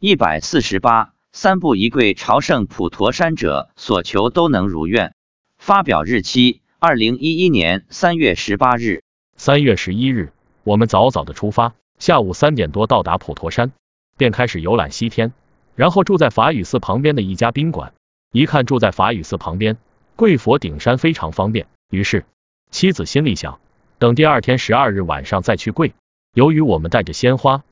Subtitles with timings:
[0.00, 5.12] 一百四十八，三步一跪朝圣普陀山者，所求都能如愿。
[5.56, 9.02] 发表日期：二零一一年三月十八日。
[9.36, 10.32] 三月十一日，
[10.62, 13.72] 我们早早的出发，下午三点多到达普陀山，
[14.16, 15.32] 便开始游览西天，
[15.74, 17.92] 然后住在法雨寺旁边的一家宾馆。
[18.30, 19.78] 一看住在法雨寺旁边，
[20.14, 22.24] 跪佛顶山非常方便，于是
[22.70, 23.58] 妻子心里想，
[23.98, 25.92] 等第二天十二日晚上再去跪。
[26.34, 27.64] 由于我们带着鲜花，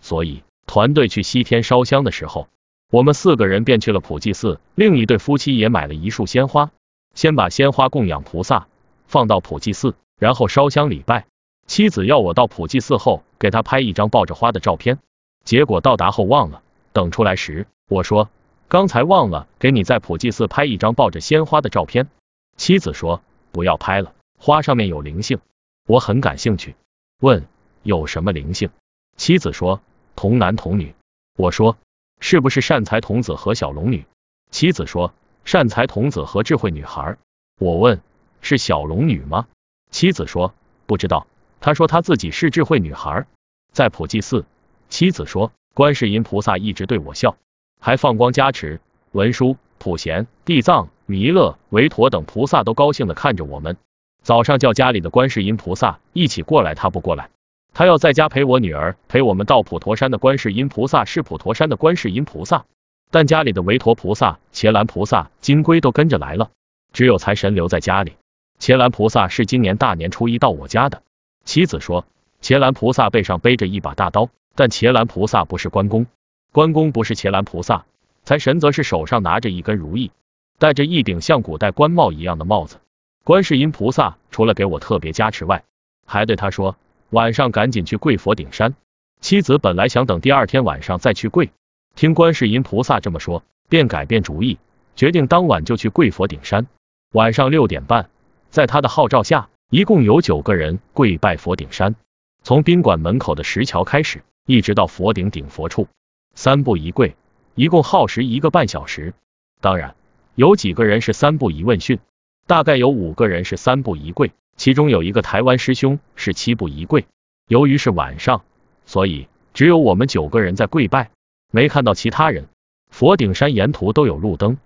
[0.00, 0.44] 所以。
[0.72, 2.48] 团队去西天烧香的时候，
[2.90, 4.58] 我们四个人便去了普济寺。
[4.74, 6.70] 另一对夫妻也买了一束鲜花，
[7.14, 8.68] 先把鲜花供养菩萨，
[9.06, 11.26] 放到普济寺，然后烧香礼拜。
[11.66, 14.98] 妻子要我到普济寺后给她拍一张抱着花的照片，
[15.44, 16.62] 结果到达后忘了。
[16.94, 18.30] 等出来时，我说
[18.68, 22.08] 刚才忘了给你在普济寺拍一张抱着鲜花的照片。
[22.56, 23.20] 妻子说
[23.50, 25.38] 不要拍了，花上面有灵性。
[25.86, 26.76] 我很感兴趣，
[27.20, 27.46] 问
[27.82, 28.70] 有什么灵性？
[29.18, 29.82] 妻子说。
[30.14, 30.94] 童男童女，
[31.36, 31.76] 我说
[32.20, 34.04] 是不是善财童子和小龙女？
[34.50, 35.12] 妻子说
[35.44, 37.16] 善财童子和智慧女孩。
[37.58, 38.00] 我问
[38.40, 39.46] 是小龙女吗？
[39.90, 40.54] 妻子说
[40.86, 41.26] 不知道。
[41.60, 43.26] 他说他自己是智慧女孩。
[43.72, 44.44] 在普济寺，
[44.88, 47.36] 妻子说观世音菩萨一直对我笑，
[47.80, 48.80] 还放光加持，
[49.12, 53.76] 文殊、普贤、地藏、弥勒、维陀等菩萨都高兴的看着我们。
[54.22, 57.30] 早上叫家里的观世音菩萨一起过来，他不过来。
[57.74, 62.66] 他要在家陪我女儿，陪我们到普陀山的观世音菩萨是普陀山的观世音菩萨，
[63.10, 66.50] 但家里的韦陀菩萨、伽蓝菩萨、金龟都跟着来了，
[66.92, 68.12] 只有财神留在家里。
[68.58, 71.02] 伽蓝菩萨是今年大年初一到我家的。
[71.44, 72.04] 妻子说，
[72.40, 76.06] 伽蓝菩萨背上背着一把大刀，但伽蓝菩萨不是关公，
[76.52, 77.86] 关公不是伽蓝菩萨，
[78.22, 80.10] 财神则是手上拿着一根如意，
[80.58, 82.76] 戴着一顶像古代官帽一样的帽子。
[83.24, 85.64] 观世音菩萨除了给我特别加持外，
[86.06, 86.76] 还对他说。
[87.12, 88.74] 晚上赶紧去跪佛顶山。
[89.20, 91.50] 妻子本来想等第二天晚上再去跪，
[91.94, 94.58] 听观世音菩萨这么说，便改变主意，
[94.96, 96.66] 决定当晚就去跪佛顶山。
[97.12, 98.08] 晚上六点半，
[98.48, 101.94] 在他的号召下，一共有九个人跪拜佛顶山。
[102.42, 105.88] 从宾馆门口的石桥开始，一直到佛顶顶佛处，
[106.34, 107.14] 三步一跪，
[107.54, 109.12] 一共耗时一个半小时。
[109.60, 109.94] 当然，
[110.34, 111.98] 有几个人是三步一问讯，
[112.46, 114.32] 大概有五个人是三步一跪。
[114.56, 117.06] 其中有一个台湾师兄是七步一跪，
[117.48, 118.44] 由于是晚上，
[118.86, 121.10] 所以只有我们九个人在跪拜，
[121.50, 122.48] 没看到其他人。
[122.90, 124.58] 佛顶山沿途都有路灯，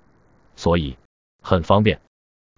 [0.57, 0.97] 所以
[1.43, 2.01] 很方便。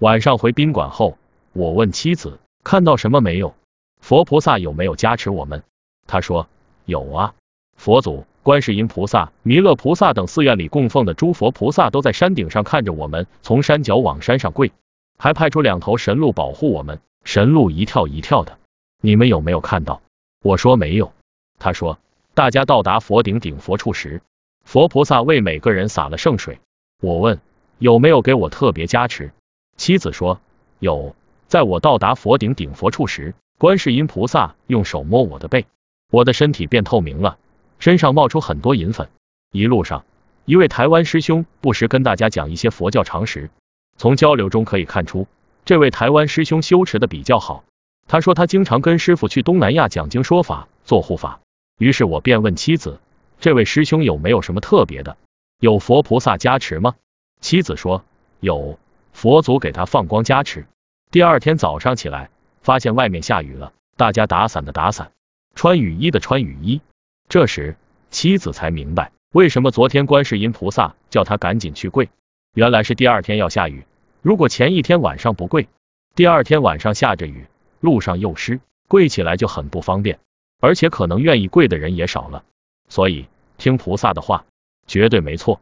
[0.01, 1.19] 晚上回宾馆后，
[1.53, 3.55] 我问妻子看到什么没有？
[4.01, 5.63] 佛菩萨有没有加持我们？
[6.07, 6.49] 他说
[6.87, 7.35] 有啊，
[7.77, 14.73] 佛祖、观世音菩萨、弥勒菩萨等寺院里供奉的诸佛菩萨都在山顶上看着我们从山脚往山上跪，
[15.19, 16.99] 还派出两头神鹿保护我们。
[17.25, 18.59] 神鹿一跳一跳的，
[19.01, 20.03] 你们有没有看到？
[20.43, 21.13] 我说没有。
[21.59, 21.99] 他说，
[22.35, 24.23] 大家到达佛顶顶佛处时，
[24.65, 26.61] 佛菩萨为每个人洒了圣水。
[27.01, 27.41] 我问
[27.79, 29.33] 有没有给我特别加持？
[29.77, 30.41] 妻子说
[30.79, 31.15] 有。
[31.47, 35.65] 在我到达佛顶顶佛处时，观世音菩萨用手摸我的背，
[36.11, 37.39] 我的身体变透明了，
[37.79, 39.09] 身上冒出很多银粉。
[39.51, 40.05] 一路上，
[40.45, 43.49] 一位台湾师兄不时跟大家讲一些佛教常识，
[43.97, 45.27] 从交流中可以看出。
[45.69, 47.63] 这位台湾师兄修持的比较好，
[48.07, 51.41] 他说他经常跟师傅去东南亚讲经说法做护法。
[51.79, 53.01] 于是我便问妻子，
[53.39, 55.19] 这位师兄有没有什么特别的？
[55.61, 56.95] 有佛菩萨加持吗？
[57.43, 58.03] 妻子说
[58.41, 58.79] 有，
[59.13, 60.67] 佛祖给他放光加持。
[61.11, 62.31] 第二天早上起来，
[62.63, 65.13] 发现外面下雨了，大家打伞的打伞，
[65.55, 66.81] 穿雨衣的穿雨衣。
[67.29, 67.77] 这时
[68.09, 72.09] 妻子才明白，为什么昨天观世音菩萨叫他赶紧去跪，
[72.55, 73.85] 原来是第二天要下雨。
[74.21, 75.69] 如果前一天晚上不跪，
[76.15, 77.47] 第二天晚上下着雨，
[77.81, 80.19] 路上又湿，跪起来就很不方便，
[80.61, 82.45] 而且可能愿意跪的人也少了。
[82.89, 83.27] 所以
[83.59, 84.45] 听菩萨的话，
[84.87, 85.61] 绝对没错。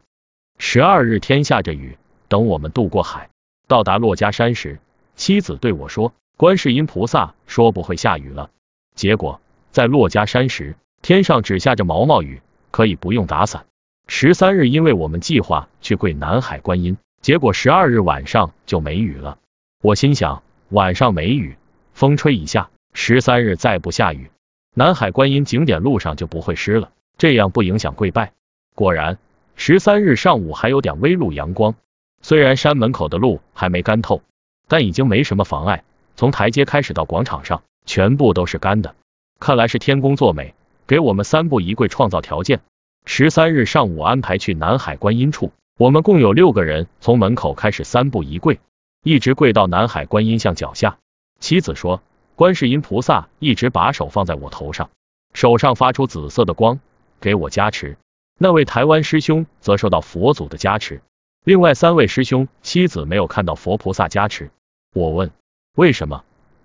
[0.57, 1.97] 十二日天下着雨，
[2.27, 3.29] 等我们渡过海，
[3.67, 4.79] 到达珞珈山时，
[5.15, 8.49] 妻子对我说，观世音菩萨说不会下雨了。
[8.95, 9.39] 结果
[9.71, 12.41] 在珞珈山时，天上只下着毛毛雨，
[12.71, 13.67] 可以不用打伞。
[14.07, 16.97] 十三日，因为我们计划去跪南海观音。
[17.21, 19.37] 结果十二日晚上就没雨了，
[19.81, 21.57] 我心想晚上没雨，
[21.93, 24.29] 风吹一下，十三日再不下雨，
[24.73, 28.31] 南海观音景点路上就不会湿了，这样不影响跪拜。
[28.75, 29.17] 果然，
[29.55, 31.75] 十三日上午还有点微露阳光，
[32.21, 34.21] 虽然山门口的路还没干透，
[34.67, 35.83] 但已经没什么妨碍。
[36.15, 38.95] 从台阶开始到广场上，全部都是干的，
[39.39, 40.53] 看来是天公作美，
[40.85, 42.61] 给我们三步一跪创造条件。
[43.05, 45.51] 十三日上午安排去南海观音处。
[45.77, 48.59] 我们共有六个人，从门口开始三步一跪，
[49.03, 50.97] 一直跪到南海观音像脚下。
[51.39, 52.01] 妻子说，
[52.35, 54.89] 观世音菩萨一直把手放在我头上，
[55.35, 56.79] 手上发出紫色的光，
[57.21, 57.95] 给我加持。
[58.39, 61.03] 那位台湾师兄则受到佛祖的加持，
[61.43, 64.49] 另外三位师兄妻子没有看到佛菩萨加持。
[64.95, 65.29] 我问
[65.75, 66.23] 为什么，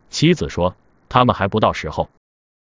[0.09, 0.75] 妻子说
[1.11, 2.09] 他们还不到时候。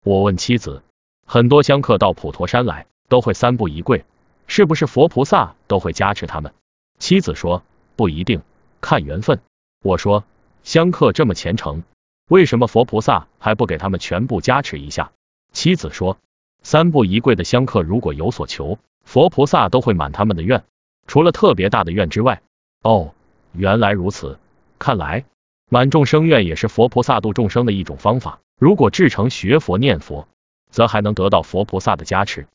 [0.02, 0.82] 我问妻子，
[1.26, 4.06] 很多香客到普陀山来都会三步一跪，
[4.48, 6.52] 是不是佛菩萨都会加持他们？
[6.98, 7.62] 妻子说
[7.94, 8.42] 不一定，
[8.80, 9.40] 看缘分。
[9.84, 10.24] 我说
[10.64, 11.84] 香客这么虔诚，
[12.28, 15.12] 为什么佛菩萨还不给他们全部加持一下？
[15.52, 16.18] 妻子说
[16.62, 20.64] 三步一跪的香客如果有所求，佛菩萨都会满他们的愿，
[21.06, 22.42] 除了特别大的愿之外。
[22.82, 23.14] 哦，
[23.52, 24.38] 原来如此，
[24.78, 25.24] 看来
[25.70, 28.40] 满众生愿也是佛菩萨度众生的一种方法。
[28.58, 30.26] 如果至诚学佛念佛，
[30.70, 32.48] 则还能得到佛菩萨的加持。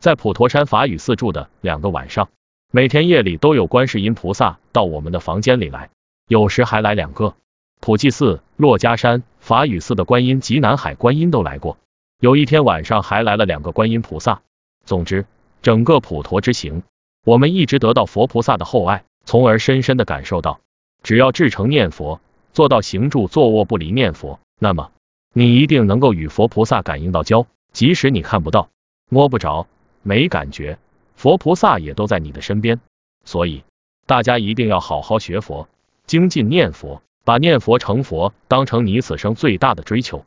[0.00, 2.30] 在普陀山法雨寺住的两个晚上，
[2.72, 5.90] 每天夜里都有观世音菩萨到我们的房间里来，
[6.26, 7.34] 有时还来两个。
[7.80, 11.76] 普济寺、珞珈山、法雨寺的观音及南海观音都来过。
[12.18, 14.40] 有一天晚上还来了两个观音菩萨。
[14.86, 15.26] 总之，
[15.60, 16.82] 整个普陀之行，
[17.26, 20.60] 我们一直得到佛菩萨的厚爱，从而深深的感受到，
[21.02, 22.22] 只要至诚念佛，
[22.54, 24.92] 做到行住坐卧不离念佛，那么。
[25.34, 28.70] 你一定能够与佛菩萨感应到交，即使你看不到、
[29.10, 29.66] 摸不着、
[30.02, 30.78] 没感觉，
[31.14, 32.80] 佛菩萨也都在你的身边。
[33.24, 33.64] 所以，
[34.06, 35.68] 大家一定要好好学佛，
[36.06, 40.24] 精进念佛，把念佛成佛当成你此生最大的追求。